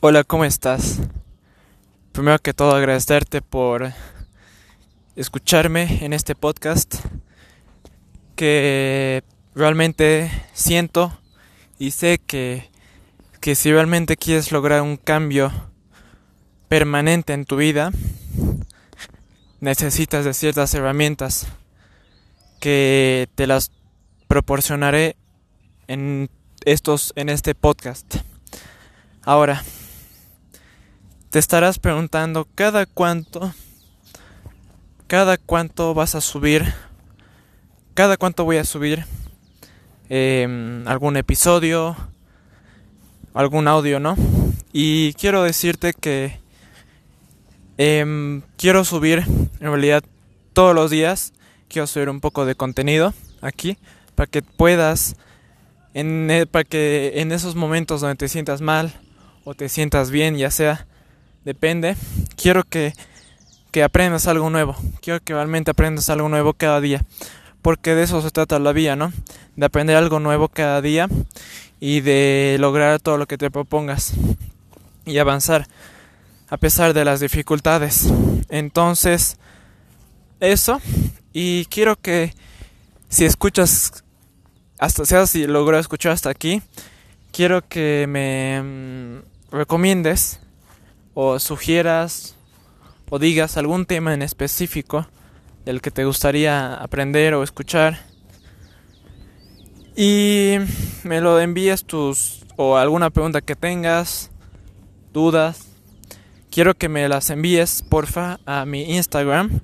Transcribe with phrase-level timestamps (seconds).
[0.00, 0.98] Hola, ¿cómo estás?
[2.12, 3.94] Primero que todo agradecerte por
[5.16, 6.96] escucharme en este podcast
[8.36, 9.24] que
[9.54, 11.18] realmente siento
[11.78, 12.70] y sé que,
[13.40, 15.50] que si realmente quieres lograr un cambio
[16.68, 17.90] permanente en tu vida,
[19.60, 21.46] necesitas de ciertas herramientas
[22.60, 23.72] que te las
[24.28, 25.16] proporcionaré
[25.88, 26.28] en
[26.66, 28.16] estos en este podcast.
[29.22, 29.64] Ahora,
[31.36, 33.52] te estarás preguntando cada cuánto,
[35.06, 36.72] cada cuánto vas a subir,
[37.92, 39.04] cada cuánto voy a subir
[40.08, 41.94] em, algún episodio,
[43.34, 44.16] algún audio, ¿no?
[44.72, 46.40] Y quiero decirte que
[47.76, 49.18] em, quiero subir,
[49.60, 50.02] en realidad,
[50.54, 51.34] todos los días,
[51.68, 53.12] quiero subir un poco de contenido
[53.42, 53.76] aquí
[54.14, 55.16] para que puedas,
[55.92, 58.90] en, e, para que en esos momentos donde te sientas mal
[59.44, 60.86] o te sientas bien, ya sea
[61.46, 61.96] depende.
[62.36, 62.92] Quiero que,
[63.70, 64.76] que aprendas algo nuevo.
[65.00, 67.02] Quiero que realmente aprendas algo nuevo cada día.
[67.62, 69.12] Porque de eso se trata la vida, ¿no?
[69.54, 71.08] De aprender algo nuevo cada día
[71.80, 74.12] y de lograr todo lo que te propongas
[75.04, 75.68] y avanzar
[76.48, 78.12] a pesar de las dificultades.
[78.48, 79.38] Entonces,
[80.40, 80.80] eso.
[81.32, 82.34] Y quiero que
[83.08, 84.04] si escuchas,
[84.78, 86.60] hasta sea si logro escuchar hasta aquí,
[87.30, 90.40] quiero que me mm, recomiendes
[91.18, 92.36] o sugieras
[93.08, 95.08] o digas algún tema en específico
[95.64, 97.98] del que te gustaría aprender o escuchar
[99.96, 100.58] y
[101.04, 104.30] me lo envíes tus o alguna pregunta que tengas,
[105.14, 105.68] dudas.
[106.50, 109.60] Quiero que me las envíes, porfa, a mi Instagram.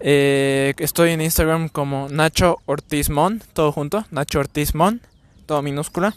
[0.00, 5.00] Eh, estoy en Instagram como Nacho Ortizmon, todo junto, Nacho Ortizmon,
[5.46, 6.14] todo minúscula.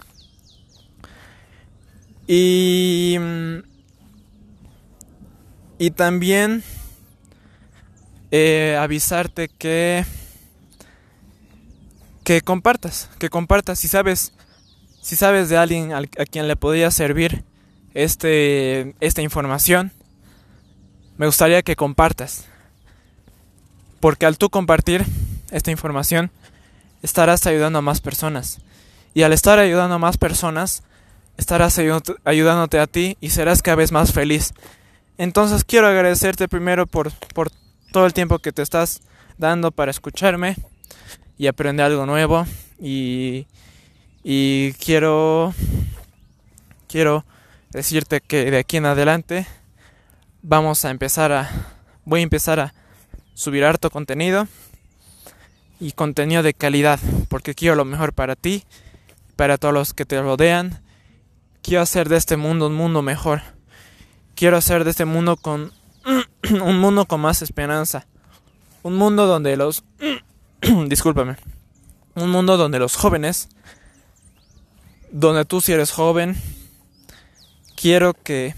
[2.28, 3.69] Y mm,
[5.80, 6.62] y también
[8.30, 10.06] eh, avisarte que
[12.24, 14.34] que compartas, que compartas si sabes
[15.02, 17.44] si sabes de alguien a, quien le podría servir
[17.96, 19.92] este esta información,
[21.18, 22.46] me gustaría que compartas.
[24.00, 25.06] Porque al tú compartir
[25.50, 26.30] esta información
[27.02, 28.60] estarás ayudando a más personas.
[29.14, 30.84] Y al estar ayudando a más personas,
[31.38, 31.80] estarás
[32.26, 34.54] ayudándote a ti y serás cada vez más feliz
[35.20, 37.52] entonces quiero agradecerte primero por, por
[37.92, 39.02] todo el tiempo que te estás
[39.38, 40.56] dando para escucharme
[41.38, 42.46] y aprender algo nuevo.
[42.80, 43.46] Y,
[44.24, 45.54] y quiero,
[46.88, 47.26] quiero
[47.72, 49.46] decirte que de aquí en adelante
[50.42, 51.50] vamos a empezar a,
[52.06, 52.74] voy a empezar a
[53.34, 54.48] subir harto contenido
[55.82, 56.98] y contenido de calidad,
[57.28, 58.64] porque quiero lo mejor para ti,
[59.36, 60.82] para todos los que te rodean.
[61.62, 63.59] Quiero hacer de este mundo un mundo mejor
[64.40, 65.74] quiero hacer de este mundo con
[66.64, 68.08] un mundo con más esperanza.
[68.84, 69.84] Un mundo donde los
[70.88, 71.36] discúlpame.
[72.16, 73.50] Un mundo donde los jóvenes
[75.12, 76.38] donde tú si eres joven
[77.76, 78.56] quiero que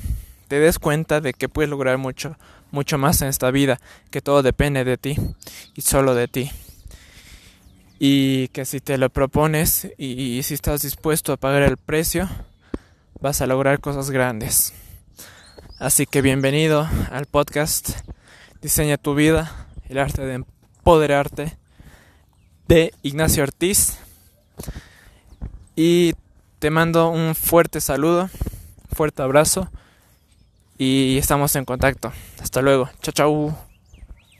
[0.49, 2.37] te des cuenta de que puedes lograr mucho
[2.69, 3.81] mucho más en esta vida,
[4.11, 5.17] que todo depende de ti
[5.75, 6.51] y solo de ti.
[7.97, 12.29] Y que si te lo propones y, y si estás dispuesto a pagar el precio,
[13.19, 14.73] vas a lograr cosas grandes.
[15.81, 18.01] Así que bienvenido al podcast
[18.61, 21.57] Diseña tu vida, el arte de empoderarte
[22.67, 23.97] de Ignacio Ortiz.
[25.75, 26.13] Y
[26.59, 28.29] te mando un fuerte saludo,
[28.93, 29.71] fuerte abrazo
[30.77, 32.13] y estamos en contacto.
[32.39, 32.87] Hasta luego.
[33.01, 33.70] Chao, chao.